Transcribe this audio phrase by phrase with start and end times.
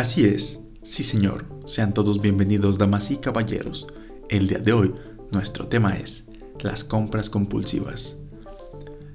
[0.00, 3.86] Así es, sí señor, sean todos bienvenidos damas y caballeros.
[4.30, 4.94] El día de hoy
[5.30, 6.24] nuestro tema es
[6.62, 8.16] las compras compulsivas.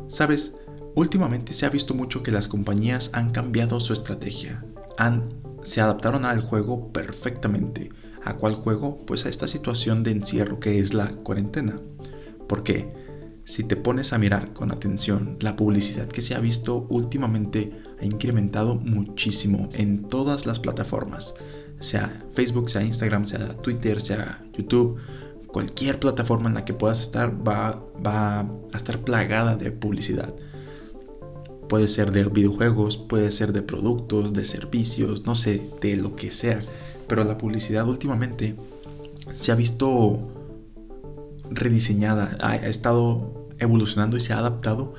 [0.07, 0.53] Sabes,
[0.93, 4.63] últimamente se ha visto mucho que las compañías han cambiado su estrategia,
[4.99, 5.23] han,
[5.63, 7.89] se adaptaron al juego perfectamente.
[8.23, 8.99] ¿A cuál juego?
[9.07, 11.79] Pues a esta situación de encierro que es la cuarentena.
[12.47, 12.93] ¿Por qué?
[13.45, 17.71] Si te pones a mirar con atención, la publicidad que se ha visto últimamente
[18.01, 21.35] ha incrementado muchísimo en todas las plataformas,
[21.79, 24.97] sea Facebook, sea Instagram, sea Twitter, sea YouTube,
[25.45, 30.33] cualquier plataforma en la que puedas estar va, va a estar plagada de publicidad.
[31.69, 36.31] Puede ser de videojuegos, puede ser de productos, de servicios, no sé, de lo que
[36.31, 36.59] sea.
[37.07, 38.55] Pero la publicidad últimamente
[39.33, 40.34] se ha visto
[41.49, 44.93] rediseñada, ha, estado evolucionando y se ha adaptado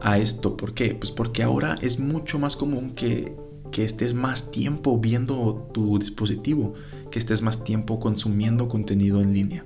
[0.00, 0.56] a esto.
[0.56, 0.94] ¿Por qué?
[0.94, 3.36] Pues porque ahora es mucho más común que,
[3.70, 6.74] que estés más tiempo viendo tu dispositivo,
[7.10, 9.64] que estés más tiempo consumiendo contenido en línea.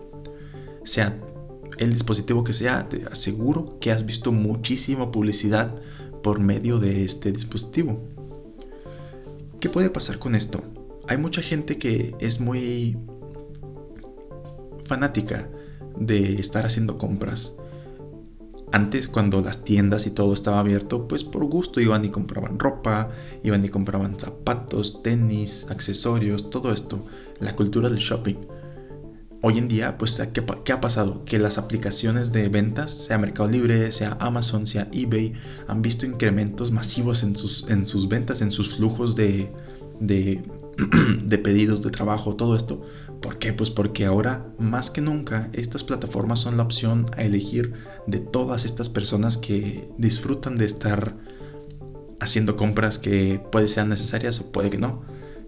[0.85, 1.19] Sea
[1.79, 5.75] el dispositivo que sea, te aseguro que has visto muchísima publicidad
[6.23, 8.01] por medio de este dispositivo.
[9.61, 10.63] ¿Qué puede pasar con esto?
[11.09, 12.97] Hay mucha gente que es muy
[14.85, 15.49] fanática
[15.99, 17.57] de estar haciendo compras.
[18.73, 23.11] Antes cuando las tiendas y todo estaba abierto, pues por gusto iban y compraban ropa,
[23.45, 27.05] iban y compraban zapatos, tenis, accesorios, todo esto,
[27.41, 28.37] la cultura del shopping.
[29.43, 31.25] Hoy en día, pues, ¿qué, ¿qué, ha pasado?
[31.25, 35.35] Que las aplicaciones de ventas, sea Mercado Libre, sea Amazon, sea eBay,
[35.69, 39.53] han visto incrementos masivos en sus, en sus ventas, en sus flujos de
[40.01, 42.83] de pedidos de trabajo, todo esto.
[43.21, 43.53] ¿Por qué?
[43.53, 47.73] Pues porque ahora más que nunca estas plataformas son la opción a elegir
[48.07, 51.17] de todas estas personas que disfrutan de estar
[52.21, 55.03] haciendo compras que puede sean necesarias o puede que no,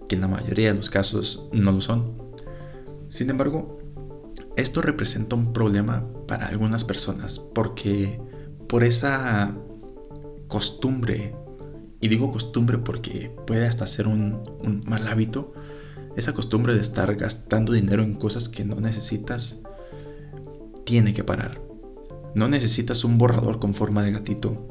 [0.08, 2.16] que en la mayoría de los casos no lo son.
[3.08, 3.78] Sin embargo,
[4.56, 8.20] esto representa un problema para algunas personas porque
[8.68, 9.54] por esa
[10.48, 11.34] costumbre
[12.00, 14.42] y digo costumbre porque puede hasta ser un,
[14.86, 15.52] mal hábito,
[16.18, 19.60] esa costumbre de estar gastando dinero en cosas que no necesitas,
[20.84, 21.62] tiene que parar.
[22.34, 24.66] No necesitas un borrador con forma de gatito.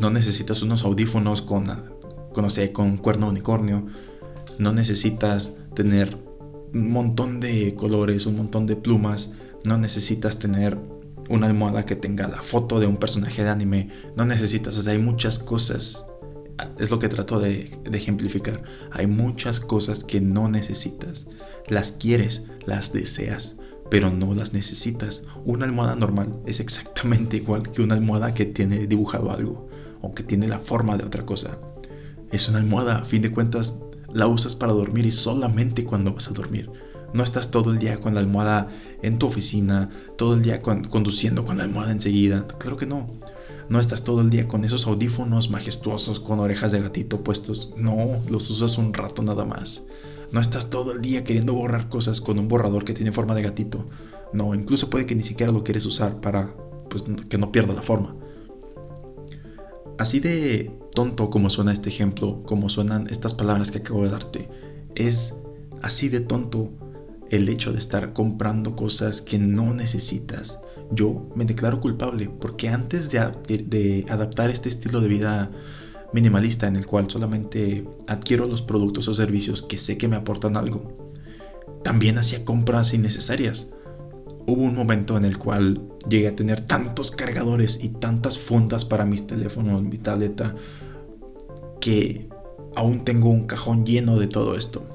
[0.00, 1.66] No necesitas unos audífonos con,
[2.32, 3.86] con, con cuerno unicornio.
[4.58, 6.18] No necesitas tener
[6.74, 9.30] un montón de colores, un montón de plumas.
[9.64, 10.76] No necesitas tener
[11.30, 13.88] una almohada que tenga la foto de un personaje de anime.
[14.16, 16.04] No necesitas, hay muchas cosas
[16.78, 18.62] es lo que trato de, ejemplificar.
[18.90, 21.26] Hay muchas cosas que no necesitas.
[21.68, 23.56] Las quieres, las deseas,
[23.90, 25.24] pero no las necesitas.
[25.44, 29.68] Una almohada normal es exactamente igual que una almohada que tiene dibujado algo
[30.00, 31.58] o que tiene la forma de otra cosa.
[32.32, 33.80] Es una almohada, a fin de cuentas
[34.12, 36.70] la usas para dormir y solamente cuando vas a dormir.
[37.16, 38.68] No estás todo el día con la almohada
[39.00, 39.88] en tu oficina,
[40.18, 42.46] todo el día conduciendo con la almohada enseguida.
[42.58, 43.06] Claro que no.
[43.70, 47.72] No estás todo el día con esos audífonos majestuosos con orejas de gatito puestos.
[47.74, 49.84] No, los usas un rato nada más.
[50.30, 53.40] No estás todo el día queriendo borrar cosas con un borrador que tiene forma de
[53.40, 53.86] gatito.
[54.34, 56.54] No, incluso puede que ni siquiera lo quieres usar para
[56.90, 58.14] pues, que no pierda la forma.
[59.96, 64.50] Así de tonto como suena este ejemplo, como suenan estas palabras que acabo de darte,
[64.94, 65.32] es
[65.80, 66.70] así de tonto
[67.30, 70.58] el hecho de estar comprando cosas que no necesitas
[70.90, 75.50] yo me declaro culpable porque antes de, adaptar este estilo de vida
[76.12, 80.56] minimalista en el cual solamente adquiero los productos o servicios que sé que me aportan
[80.56, 81.10] algo,
[81.82, 83.72] también hacía compras innecesarias.
[84.46, 89.04] Hubo un momento en el cual llegué a tener tantos cargadores y tantas fundas para
[89.04, 90.54] mis teléfonos, mi tableta,
[91.80, 92.28] que
[92.76, 94.86] aún tengo un cajón lleno de todo esto.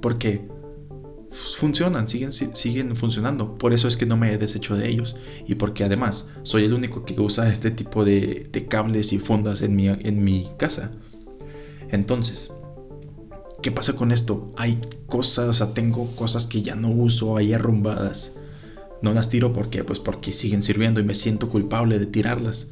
[0.00, 0.48] Porque
[1.30, 3.56] funcionan, siguen, siguen funcionando.
[3.56, 5.16] Por eso es que no me he deshecho de ellos.
[5.46, 9.76] Y porque además soy el único que usa este tipo de, cables y fundas en
[9.76, 10.92] mi, en mi casa.
[11.90, 12.52] Entonces,
[13.62, 14.50] ¿qué pasa con esto?
[14.56, 18.34] Hay cosas, o sea, tengo cosas que ya no uso ahí arrumbadas.
[19.02, 22.68] No las tiro porque, pues porque siguen sirviendo y me siento culpable de tirarlas.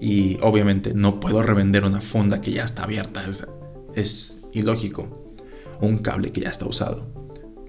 [0.00, 3.24] Y obviamente no puedo revender una funda que ya está abierta.
[3.28, 3.46] Es,
[3.94, 5.34] es ilógico.
[5.80, 7.19] Un cable que ya está usado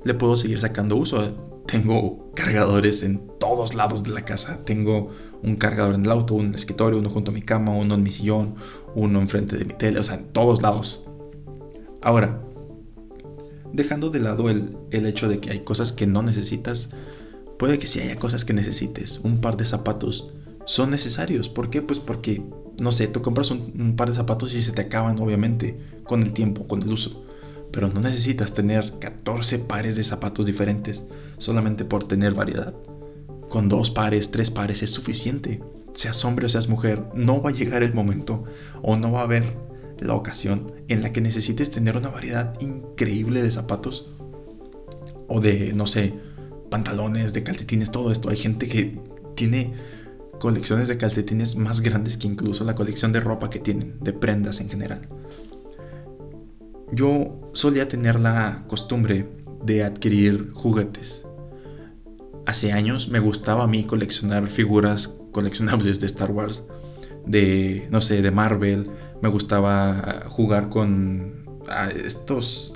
[0.03, 1.33] le puedo seguir sacando uso.
[1.67, 4.63] Tengo cargadores en todos lados de la casa.
[4.65, 5.09] Tengo
[5.43, 8.09] un cargador en el auto, un escritorio, uno junto a mi cama, uno en mi
[8.09, 8.55] sillón,
[8.95, 11.09] uno enfrente de mi tele, o sea, en todos lados.
[12.01, 12.41] Ahora,
[13.73, 16.89] dejando de lado el, hecho de que hay cosas que no necesitas,
[17.57, 19.19] puede que sí haya cosas que necesites.
[19.19, 20.33] Un par de zapatos
[20.65, 21.47] son necesarios.
[21.47, 21.81] ¿Por qué?
[21.81, 22.43] Pues porque,
[22.79, 26.33] no sé, tú compras un par de zapatos y se te acaban, obviamente, con el
[26.33, 27.23] tiempo, con el uso
[27.71, 31.03] pero no necesitas tener 14 pares de zapatos diferentes
[31.37, 32.73] solamente por tener variedad.
[33.49, 35.61] Con dos pares, tres pares es suficiente.
[35.93, 38.43] Seas hombre o seas mujer, no va a llegar el momento
[38.81, 39.43] o no va a haber
[39.99, 44.07] la ocasión en la que necesites tener una variedad increíble de zapatos
[45.27, 46.13] o de, no sé,
[46.69, 48.29] pantalones, de calcetines, todo esto.
[48.29, 48.97] Hay gente que
[49.35, 49.73] tiene
[50.39, 54.59] colecciones de calcetines más grandes que incluso la colección de ropa que tienen, de prendas
[54.59, 55.07] en general.
[56.91, 59.27] Yo solía tener la costumbre
[59.63, 61.25] de adquirir juguetes.
[62.45, 66.63] Hace años me gustaba a mí coleccionar figuras coleccionables de Star Wars,
[67.25, 68.89] de, no sé, de Marvel.
[69.21, 71.45] Me gustaba jugar con
[72.03, 72.73] estos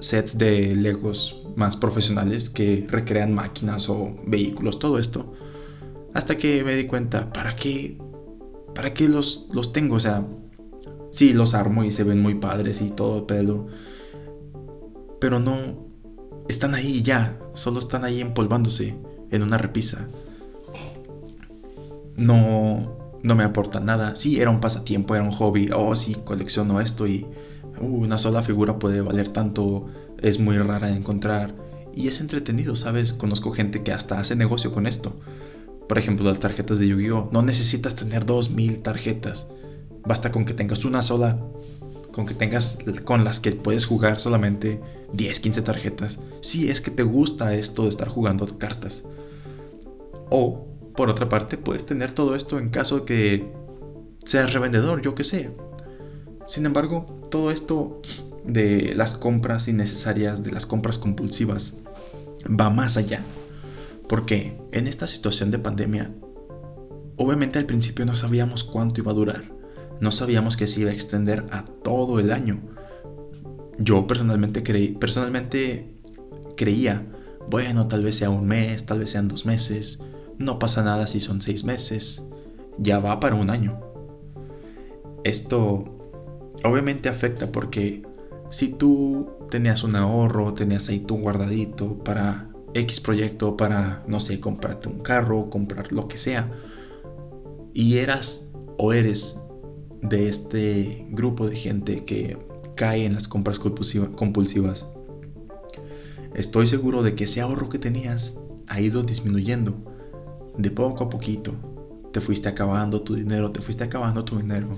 [0.00, 5.34] sets de Legos más profesionales que recrean máquinas o vehículos, todo esto.
[6.14, 7.98] Hasta que me di cuenta, ¿para qué?
[8.74, 9.96] ¿Para qué los, los tengo?
[9.96, 10.26] O sea,
[11.12, 13.68] sí, los armo y se ven muy padres y todo, pero...
[15.20, 15.86] Pero no...
[16.48, 18.96] Están ahí ya, solo están ahí empolvándose
[19.30, 20.08] en una repisa.
[22.16, 22.98] No...
[23.22, 24.16] No me aporta nada.
[24.16, 25.70] Sí, era un pasatiempo, era un hobby.
[25.72, 27.24] Oh, sí, colecciono esto y...
[27.80, 29.86] Uh, una sola figura puede valer tanto.
[30.20, 31.54] Es muy rara de encontrar.
[31.94, 33.12] Y es entretenido, ¿sabes?
[33.12, 35.20] Conozco gente que hasta hace negocio con esto.
[35.88, 37.28] Por ejemplo, las tarjetas de Yu-Gi-Oh!
[37.32, 39.46] No necesitas tener 2000 tarjetas.
[40.04, 41.38] Basta con que tengas una sola.
[42.12, 44.80] Con que tengas con las que puedes jugar solamente
[45.14, 46.18] 10, 15 tarjetas.
[46.40, 49.04] Si es que te gusta esto de estar jugando cartas.
[50.30, 50.66] O,
[50.96, 53.52] por otra parte, puedes tener todo esto en caso de que
[54.24, 55.50] seas revendedor, yo que sé.
[56.46, 58.02] Sin embargo, todo esto
[58.44, 61.74] de las compras innecesarias, de las compras compulsivas,
[62.48, 63.22] va más allá.
[64.08, 66.10] Porque en esta situación de pandemia,
[67.16, 69.52] obviamente al principio no sabíamos cuánto iba a durar,
[70.02, 72.60] no sabíamos que se iba a extender a todo el año.
[73.78, 75.94] Yo personalmente, creí, personalmente
[76.56, 77.06] creía,
[77.48, 80.00] bueno, tal vez sea un mes, tal vez sean dos meses,
[80.38, 82.24] no pasa nada si son seis meses,
[82.78, 83.80] ya va para un año.
[85.22, 85.84] Esto
[86.64, 88.02] obviamente afecta porque
[88.50, 94.40] si tú tenías un ahorro, tenías ahí tu guardadito para X proyecto para, no sé,
[94.40, 96.50] comprarte un carro, comprar lo que sea.
[97.72, 99.38] Y eras o eres
[100.02, 102.36] de este grupo de gente que
[102.74, 104.86] cae en las compras compulsivas.
[106.34, 108.36] Estoy seguro de que ese ahorro que tenías
[108.68, 109.74] ha ido disminuyendo
[110.56, 111.52] de poco a poquito.
[112.12, 114.68] Te fuiste acabando tu dinero, te fuiste acabando tu dinero.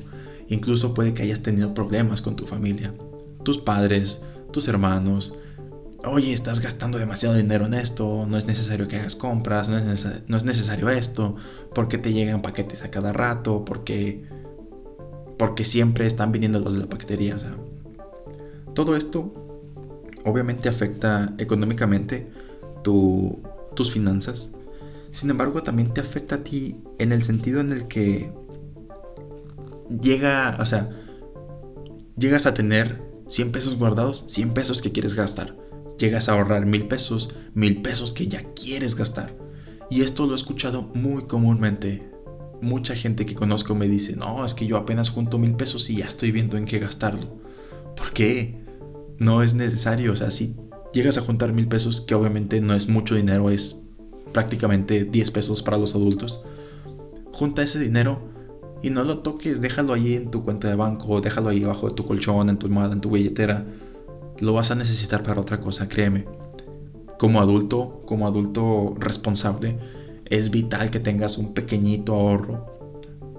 [0.48, 2.94] Incluso puede que hayas tenido problemas con tu familia,
[3.42, 4.22] tus padres,
[4.52, 5.38] tus hermanos,
[6.06, 10.44] oye, estás gastando demasiado dinero en esto, no es necesario que hagas compras, no es,
[10.44, 11.36] necesario esto,
[11.74, 14.24] porque te llegan paquetes a cada rato, porque,
[15.38, 17.36] porque siempre están viniendo los de la paquetería.
[18.74, 19.32] Todo esto
[20.24, 22.30] obviamente afecta económicamente
[22.82, 24.50] tus finanzas.
[25.12, 28.32] Sin embargo, también te afecta a ti en el sentido en el que
[30.00, 30.90] llega, o sea,
[32.16, 35.56] llegas a tener 100 pesos guardados, 100 pesos que quieres gastar
[35.98, 39.36] llegas a ahorrar mil pesos, mil pesos que ya quieres gastar.
[39.90, 42.10] Y esto lo he escuchado muy comúnmente.
[42.64, 45.96] Mucha gente que conozco me dice, no, es que yo apenas junto mil pesos y
[45.96, 47.38] ya estoy viendo en qué gastarlo.
[47.96, 48.64] ¿Por qué?
[49.18, 50.56] No es necesario, o sea, si
[50.92, 53.82] llegas a juntar mil pesos, que obviamente no es mucho dinero, es
[54.32, 56.42] prácticamente 10 pesos para los adultos,
[57.32, 58.20] junta ese dinero
[58.82, 61.94] y no lo toques, déjalo ahí en tu cuenta de banco, déjalo ahí abajo de
[61.94, 63.64] tu colchón, en tu almohada, en tu billetera
[64.38, 66.26] lo vas a necesitar para otra cosa, créeme.
[67.18, 69.78] Como adulto, como adulto responsable,
[70.26, 72.74] es vital que tengas un pequeñito ahorro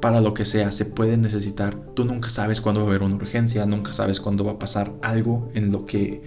[0.02, 1.76] para lo que sea, se puede necesitar.
[1.94, 4.94] Tú nunca sabes cuándo va a haber una urgencia, nunca sabes cuándo va a pasar
[5.02, 6.22] algo en lo que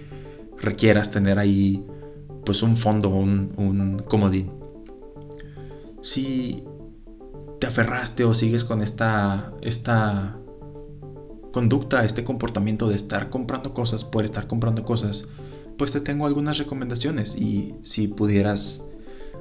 [0.57, 1.85] requieras tener ahí
[2.45, 4.51] pues un fondo, un, un comodín.
[6.01, 6.63] Si
[7.59, 10.39] te aferraste o sigues con esta, esta
[11.51, 15.27] conducta, este comportamiento de estar comprando cosas por estar comprando cosas,
[15.77, 18.83] pues te tengo algunas recomendaciones y si pudieras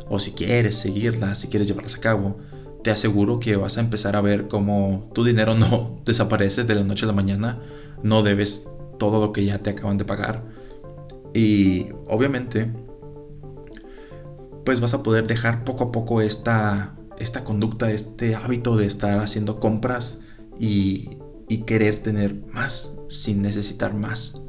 [0.08, 2.38] o si quieres seguirlas, si quieres llevarlas a cabo,
[2.82, 6.84] te aseguro que vas a empezar a ver cómo tu dinero no desaparece de la
[6.84, 7.60] noche a la mañana,
[8.02, 10.44] no debes todo lo que ya te acaban de pagar
[11.34, 12.72] y obviamente
[14.64, 19.18] pues vas a poder dejar poco a poco esta, esta conducta, este hábito de estar
[19.20, 20.20] haciendo compras
[20.58, 24.42] y y querer tener más sin necesitar más.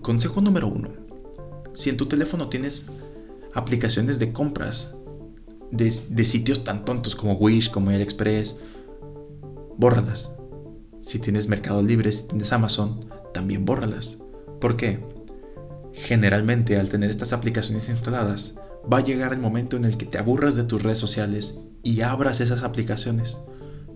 [0.00, 0.90] consejo número uno.
[1.74, 2.86] Si en tu teléfono tienes
[3.56, 4.96] aplicaciones de compras
[5.70, 8.60] de, sitios tan tontos como Wish, como AliExpress,
[9.76, 10.30] bórralas.
[11.00, 14.18] Si tienes Mercado Libre, si tienes Amazon, también bórralas.
[14.60, 15.00] ¿Por qué?
[15.92, 18.56] Generalmente al tener estas aplicaciones instaladas,
[18.90, 22.02] va a llegar el momento en el que te aburras de tus redes sociales y
[22.02, 23.38] abras esas aplicaciones.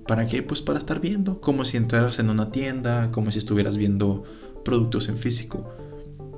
[0.06, 0.42] ¿Para qué?
[0.42, 4.24] Pues para estar viendo, como si entraras en una tienda, como si estuvieras viendo
[4.64, 5.68] productos en físico.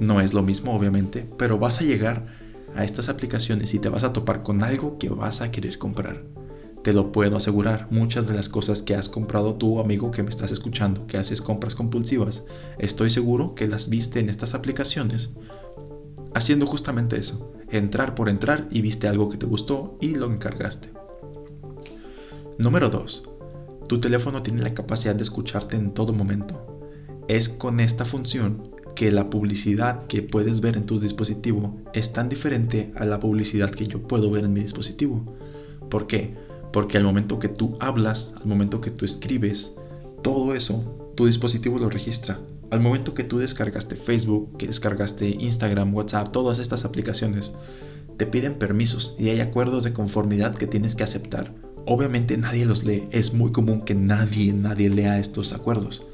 [0.00, 2.41] No es lo mismo, obviamente, pero vas a llegar
[2.76, 6.24] a estas aplicaciones y te vas a topar con algo que vas a querer comprar.
[6.82, 10.30] Te lo puedo asegurar, muchas de las cosas que has comprado tú, amigo que me
[10.30, 12.44] estás escuchando, que haces compras compulsivas,
[12.78, 15.30] estoy seguro que las viste en estas aplicaciones
[16.34, 20.90] haciendo justamente eso, entrar por entrar y viste algo que te gustó y lo encargaste.
[22.58, 23.22] Número 2.
[23.88, 26.82] Tu teléfono tiene la capacidad de escucharte en todo momento.
[27.28, 28.62] Es con esta función
[28.94, 33.70] que la publicidad que puedes ver en tu dispositivo es tan diferente a la publicidad
[33.70, 35.36] que yo puedo ver en mi dispositivo.
[35.90, 36.34] ¿Por qué?
[36.72, 39.74] Porque al momento que tú hablas, al momento que tú escribes,
[40.22, 42.40] todo eso, tu dispositivo lo registra.
[42.70, 47.54] Al momento que tú descargaste Facebook, que descargaste Instagram, WhatsApp, todas estas aplicaciones,
[48.16, 51.54] te piden permisos y hay acuerdos de conformidad que tienes que aceptar.
[51.86, 56.10] Obviamente nadie los lee, es muy común que nadie, nadie lea estos acuerdos.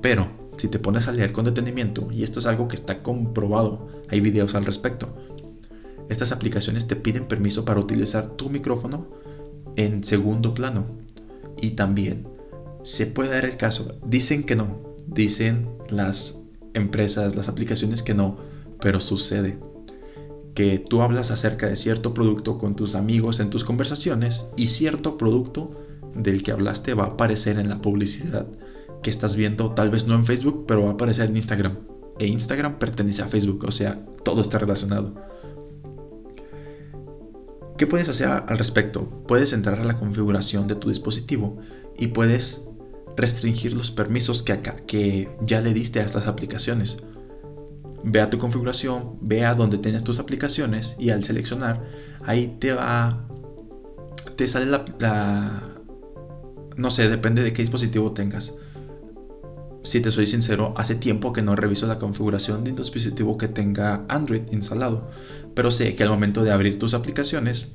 [0.00, 3.88] Pero si te pones a leer con detenimiento, y esto es algo que está comprobado,
[4.08, 5.12] hay videos al respecto,
[6.08, 9.08] estas aplicaciones te piden permiso para utilizar tu micrófono
[9.74, 10.84] en segundo plano.
[11.60, 12.28] Y también
[12.84, 16.38] se puede dar el caso, dicen que no, dicen las
[16.74, 18.36] empresas, las aplicaciones que no,
[18.80, 19.58] pero sucede
[20.54, 25.18] que tú hablas acerca de cierto producto con tus amigos en tus conversaciones y cierto
[25.18, 25.72] producto
[26.14, 28.46] del que hablaste va a aparecer en la publicidad
[29.02, 31.78] que estás viendo, tal vez no en Facebook, pero va a aparecer en Instagram.
[32.18, 35.14] E Instagram pertenece a Facebook, o sea, todo está relacionado.
[37.76, 39.08] ¿Qué puedes hacer al respecto?
[39.26, 41.58] Puedes entrar a la configuración de tu dispositivo
[41.98, 42.68] y puedes
[43.16, 46.98] restringir los permisos que, ya le diste a estas aplicaciones.
[48.04, 51.84] Ve a tu configuración, ve a donde tienes tus aplicaciones y al seleccionar,
[52.24, 53.26] ahí te va,
[54.36, 55.72] te sale la
[56.76, 58.54] no sé, depende de qué dispositivo tengas.
[59.84, 63.48] Si te soy sincero, hace tiempo que no reviso la configuración de un dispositivo que
[63.48, 65.10] tenga Android instalado,
[65.54, 67.72] pero sé que al momento de abrir tus aplicaciones,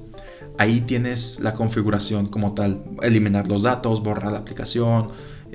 [0.57, 5.09] ahí tienes la configuración como tal, eliminar los datos, borrar la aplicación,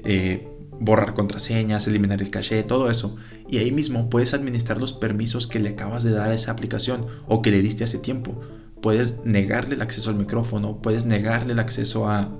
[0.04, 0.46] eh,
[0.78, 3.16] borrar contraseñas, eliminar el caché, todo eso.
[3.48, 7.06] Y ahí mismo puedes administrar los permisos que le acabas de dar a esa aplicación
[7.28, 8.38] o que le diste hace tiempo.
[8.82, 12.30] Puedes negarle el acceso al micrófono, puedes negarle el acceso a,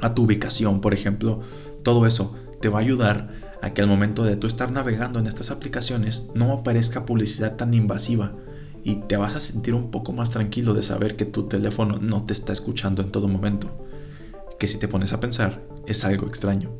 [0.00, 1.42] a tu ubicación, por ejemplo.
[1.84, 5.26] Todo eso te va a ayudar a que al momento de tú estar navegando en
[5.26, 8.34] estas aplicaciones no aparezca publicidad tan invasiva
[8.82, 12.26] y te vas a sentir un poco más tranquilo de saber que tu teléfono no
[12.26, 13.70] te está escuchando en todo momento,
[14.58, 16.76] que si te pones a pensar es algo extraño.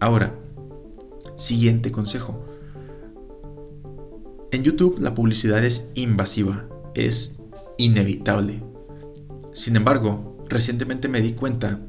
[0.00, 0.34] Ahora,
[1.36, 2.42] siguiente consejo.
[4.50, 7.42] En YouTube la publicidad es invasiva, es
[7.76, 8.64] inevitable.
[9.52, 11.80] Sin embargo, recientemente me di cuenta,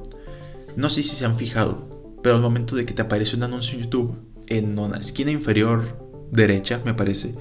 [0.76, 1.93] no sé si se han fijado,
[2.24, 4.16] pero al momento de que te aparece un anuncio en YouTube,
[4.48, 6.00] en la esquina inferior
[6.32, 7.36] derecha, me parece,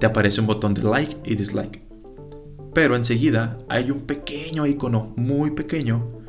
[0.00, 1.86] te aparece un botón de like y dislike.
[2.74, 6.22] Pero enseguida hay un pequeño icono, muy pequeño,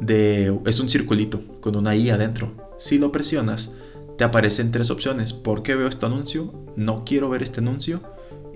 [0.00, 2.72] de es un circulito con una i adentro.
[2.78, 3.74] Si lo presionas,
[4.16, 5.32] te aparecen tres opciones.
[5.32, 6.54] ¿Por qué veo este anuncio?
[6.76, 8.00] No quiero ver este anuncio.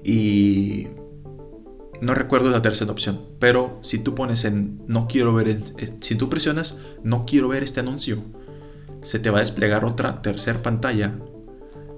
[0.02, 0.86] Y
[2.00, 3.20] no recuerdo la tercera opción.
[3.38, 5.60] Pero si tú pones en no quiero ver,
[6.00, 8.18] si tú presionas no quiero ver este anuncio,
[9.02, 11.18] se te va a desplegar otra tercera pantalla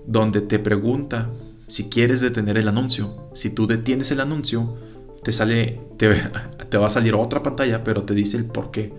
[0.06, 1.30] donde te pregunta
[1.66, 3.30] si quieres detener el anuncio.
[3.34, 4.76] Si tú detienes el anuncio,
[5.22, 6.14] te sale, te,
[6.70, 8.92] te, va a salir otra pantalla, pero te dice el por qué.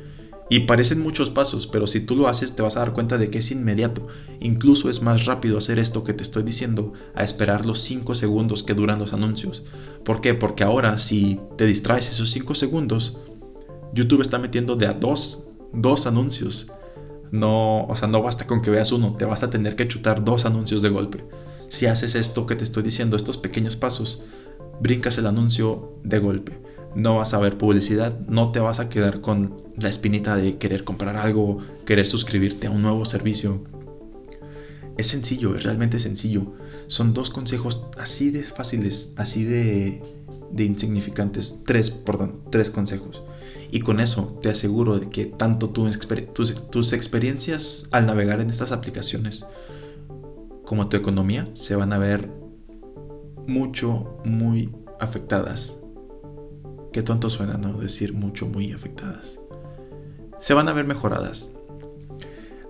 [0.49, 3.29] Y parecen muchos pasos, pero si tú lo haces te vas a dar cuenta de
[3.29, 4.07] que es inmediato.
[4.39, 8.63] Incluso es más rápido hacer esto que te estoy diciendo a esperar los 5 segundos
[8.63, 9.63] que duran los anuncios.
[10.03, 10.33] ¿Por qué?
[10.33, 13.17] Porque ahora si te distraes esos 5 segundos,
[13.93, 16.71] YouTube está metiendo de a dos, dos anuncios.
[17.33, 20.23] No, o sea, no basta con que veas uno, te vas a tener que chutar
[20.23, 21.25] dos anuncios de golpe
[21.73, 24.21] si haces esto que te estoy diciendo, estos pequeños pasos,
[24.79, 26.59] brincas el anuncio de golpe.
[26.95, 30.83] No vas a ver publicidad, no te vas a quedar con la espinita de querer
[30.83, 33.63] comprar algo, querer suscribirte a un nuevo servicio.
[34.99, 36.53] Es sencillo, es realmente sencillo.
[36.85, 39.99] Son dos consejos así de fáciles, así de,
[40.51, 41.61] de insignificantes.
[41.65, 43.23] Tres, perdón, tres consejos.
[43.73, 45.97] Y con eso te aseguro de que tanto tus,
[46.69, 49.47] tus experiencias al navegar en estas aplicaciones
[50.63, 52.29] como tu economía se van a ver
[53.47, 55.79] mucho, muy afectadas.
[56.91, 57.73] Qué tonto suena, ¿no?
[57.79, 59.39] Decir mucho, muy afectadas.
[60.37, 61.49] Se van a ver mejoradas.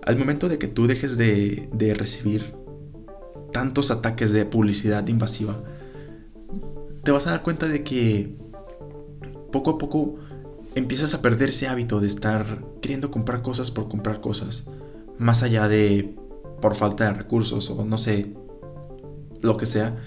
[0.04, 2.56] Al momento de que tú dejes de, de recibir
[3.52, 5.66] tantos ataques de publicidad invasiva,
[7.04, 8.38] te vas a dar cuenta de que
[9.52, 10.16] poco a poco
[10.76, 14.70] empiezas a perder ese hábito de estar queriendo comprar cosas por comprar cosas,
[15.18, 16.16] más allá de
[16.62, 18.34] por falta de recursos o no sé,
[19.42, 19.98] lo que sea,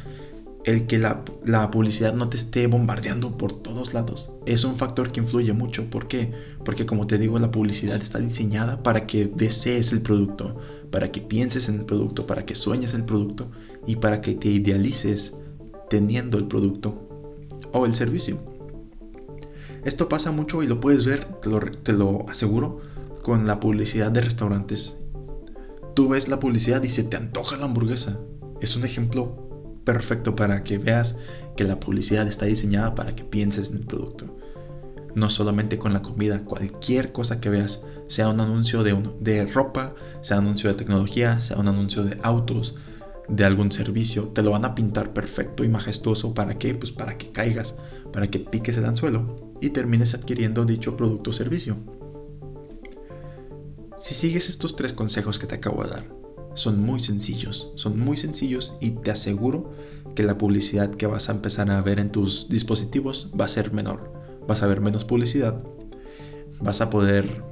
[0.64, 1.24] el que la,
[1.70, 5.84] publicidad no te esté bombardeando por todos lados es un factor que influye mucho.
[5.84, 6.32] ¿Por qué?
[6.64, 10.56] Porque como te digo, la publicidad está diseñada para que desees el producto,
[10.90, 13.48] para que pienses en el producto, para que sueñes el producto
[13.86, 15.34] y para que te idealices
[15.88, 17.08] teniendo el producto
[17.72, 18.55] o el servicio.
[19.86, 22.80] Esto pasa mucho y lo puedes ver, te lo, te lo aseguro,
[23.22, 24.96] con la publicidad de restaurantes.
[25.94, 28.18] Tú ves la publicidad y se te antoja la hamburguesa.
[28.60, 31.18] Es un ejemplo perfecto para que veas
[31.56, 34.36] que la publicidad está diseñada para que pienses en el producto.
[35.14, 39.94] No solamente con la comida, cualquier cosa que veas, sea un anuncio de, de ropa,
[40.20, 42.74] sea un anuncio de tecnología, sea un anuncio de autos,
[43.28, 46.34] de algún servicio, te lo van a pintar perfecto y majestuoso.
[46.34, 46.74] ¿Para qué?
[46.74, 47.76] Pues para que caigas,
[48.12, 51.76] para que piques el anzuelo y termines adquiriendo dicho producto o servicio.
[53.98, 56.16] Si sigues estos tres consejos que te acabo de dar,
[56.54, 59.70] son muy sencillos, son muy sencillos y te aseguro
[60.14, 63.72] que la publicidad que vas a empezar a ver en tus dispositivos va a ser
[63.72, 64.12] menor.
[64.46, 65.62] Vas a ver menos publicidad,
[66.60, 67.42] vas a poder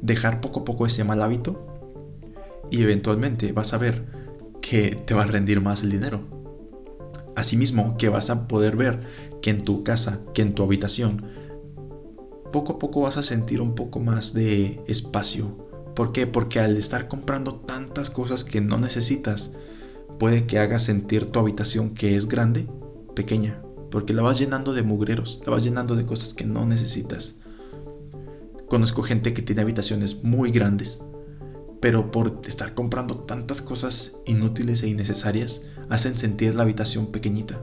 [0.00, 1.66] dejar poco a poco ese mal hábito
[2.70, 4.06] y eventualmente vas a ver
[4.60, 6.20] que te va a rendir más el dinero.
[7.36, 9.00] Asimismo, que vas a poder ver
[9.42, 11.24] que en tu casa, que en tu habitación,
[12.54, 16.26] poco a poco vas a sentir un poco más de espacio, ¿Por qué?
[16.26, 19.52] Porque al estar comprando tantas cosas que no necesitas,
[20.18, 22.68] puede que hagas sentir tu habitación que es grande,
[23.14, 27.36] pequeña, porque la vas llenando de mugreros, la vas llenando de cosas que no necesitas.
[28.68, 31.00] Conozco gente que tiene habitaciones muy grandes,
[31.80, 37.60] pero por estar comprando tantas cosas inútiles e innecesarias, hacen sentir la habitación pequeñita.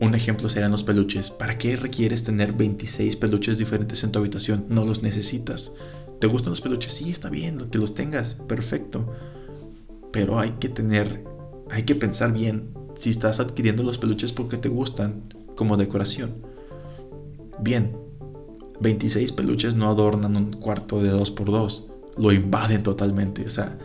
[0.00, 1.30] Un ejemplo serían los peluches.
[1.30, 4.66] ¿Para qué requieres tener 26 peluches diferentes en tu habitación?
[4.68, 5.72] No los necesitas.
[6.20, 6.92] ¿Te gustan los peluches?
[6.92, 9.10] Sí, está bien, que los tengas, perfecto.
[10.12, 11.24] Pero hay que tener,
[11.70, 15.24] hay que pensar bien si estás adquiriendo los peluches porque te gustan
[15.56, 16.34] como decoración.
[17.60, 17.96] Bien,
[18.80, 21.86] 26 peluches no adornan un cuarto de 2x2,
[22.18, 23.46] lo invaden totalmente.
[23.46, 23.78] O sea,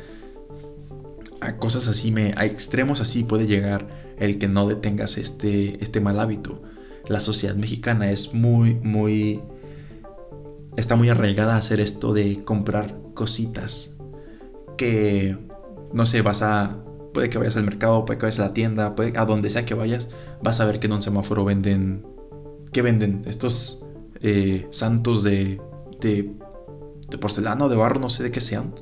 [1.41, 5.99] a cosas así, me, a extremos así puede llegar el que no detengas este, este
[5.99, 6.62] mal hábito.
[7.08, 9.41] La sociedad mexicana es muy, muy
[10.77, 13.97] está muy arraigada a hacer esto de comprar cositas
[14.77, 15.38] que,
[15.93, 16.77] no sé, vas a...
[17.13, 19.65] Puede que vayas al mercado, puede que vayas a la tienda, puede, a donde sea
[19.65, 20.08] que vayas,
[20.41, 22.06] vas a ver que en un semáforo venden...
[22.71, 23.23] ¿Qué venden?
[23.25, 23.86] Estos
[24.21, 25.60] eh, santos de,
[25.99, 26.32] de,
[27.10, 28.73] de porcelana o de barro, no sé de qué sean.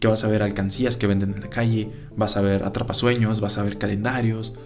[0.00, 3.58] Que vas a ver alcancías que venden en la calle, vas a ver atrapasueños, vas
[3.58, 4.58] a ver calendarios,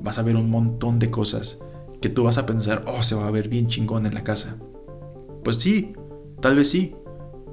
[0.00, 1.58] vas a ver un montón de cosas
[2.00, 4.56] que tú vas a pensar, oh, se va a ver bien chingón en la casa.
[5.44, 5.94] Pues sí,
[6.40, 6.94] tal vez sí,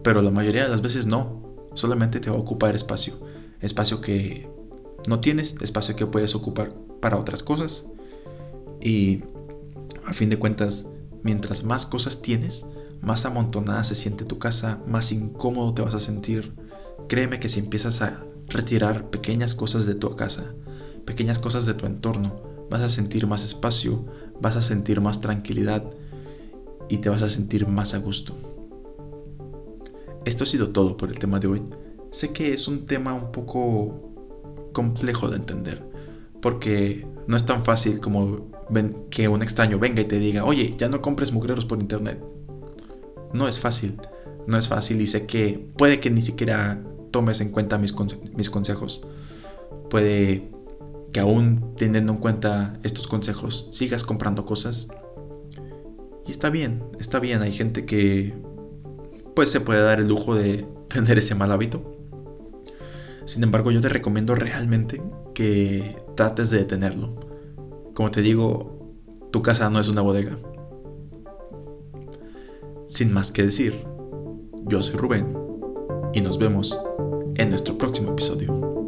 [0.04, 1.70] pero la mayoría de las veces no.
[1.76, 3.14] Solamente te va a ocupar espacio.
[3.62, 4.50] Espacio que
[5.08, 7.86] no tienes, espacio que puedes ocupar para otras cosas.
[8.82, 9.24] Y
[10.06, 10.86] a fin de cuentas,
[11.22, 12.66] mientras más cosas tienes,
[13.02, 16.54] más amontonada se siente tu casa, más incómodo te vas a sentir.
[17.08, 20.54] Créeme que si empiezas a retirar pequeñas cosas de tu casa,
[21.06, 24.06] pequeñas cosas de tu entorno, vas a sentir más espacio,
[24.42, 25.84] vas a sentir más tranquilidad
[26.88, 28.34] y te vas a sentir más a gusto.
[30.26, 31.62] Esto ha sido todo por el tema de hoy.
[32.12, 35.84] Sé que es un tema un poco complejo de entender,
[36.42, 38.48] porque no es tan fácil como
[39.10, 42.20] que un extraño venga y te diga, oye, ya no compres mugreros por internet.
[43.34, 43.98] No es fácil,
[44.50, 46.82] no es fácil y sé que puede que ni siquiera
[47.12, 49.02] tomes en cuenta mis, consejos.
[49.90, 50.50] Puede
[51.14, 54.88] que aún teniendo en cuenta estos consejos sigas comprando cosas
[56.28, 58.36] y está bien, está bien, hay gente que
[59.36, 61.96] pues se puede dar el lujo de tener ese mal hábito.
[63.26, 65.02] Sin embargo, yo te recomiendo realmente
[65.36, 67.20] que trates de detenerlo.
[67.94, 68.96] Como te digo,
[69.32, 70.36] tu casa no es una bodega.
[72.88, 73.89] Sin más que decir,
[74.66, 75.38] yo soy Rubén
[76.14, 76.78] y nos vemos
[77.36, 78.79] en nuestro próximo episodio.